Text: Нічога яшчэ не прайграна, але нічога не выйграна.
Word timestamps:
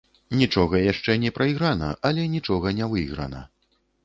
Нічога 0.41 0.79
яшчэ 0.91 1.15
не 1.25 1.31
прайграна, 1.37 1.91
але 2.09 2.25
нічога 2.37 2.75
не 2.81 2.89
выйграна. 2.97 3.45